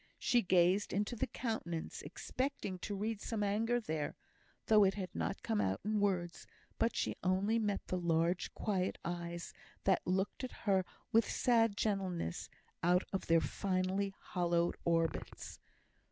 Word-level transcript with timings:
She 0.17 0.41
gazed 0.41 0.93
into 0.93 1.15
the 1.15 1.27
countenance, 1.27 2.01
expecting 2.01 2.79
to 2.79 2.95
read 2.95 3.21
some 3.21 3.43
anger 3.43 3.79
there, 3.79 4.15
though 4.65 4.83
it 4.83 4.95
had 4.95 5.13
not 5.13 5.43
come 5.43 5.61
out 5.61 5.79
in 5.85 5.99
words; 5.99 6.47
but 6.79 6.95
she 6.95 7.15
only 7.21 7.59
met 7.59 7.85
the 7.85 7.99
large, 7.99 8.51
quiet 8.55 8.97
eyes, 9.05 9.53
that 9.83 10.01
looked 10.07 10.43
at 10.43 10.53
her 10.65 10.85
with 11.11 11.29
sad 11.29 11.77
gentleness 11.77 12.49
out 12.81 13.03
of 13.13 13.27
their 13.27 13.41
finely 13.41 14.11
hollowed 14.19 14.75
orbits. 14.85 15.59